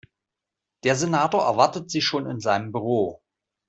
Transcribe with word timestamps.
Der 0.83 0.95
Senator 0.95 1.43
erwartet 1.43 1.91
Sie 1.91 2.01
schon 2.01 2.25
in 2.27 2.39
seinem 2.39 2.71
Büro. 2.71 3.21